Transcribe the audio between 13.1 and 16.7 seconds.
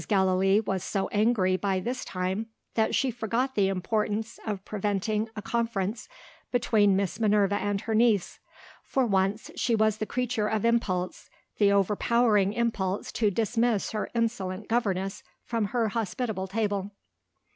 to dismiss her insolent governess from her hospitable